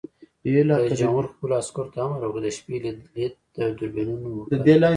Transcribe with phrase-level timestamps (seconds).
[0.79, 2.77] رئیس جمهور خپلو عسکرو ته امر وکړ؛ د شپې
[3.15, 3.33] لید
[3.77, 4.79] دوربینونه وکاروئ!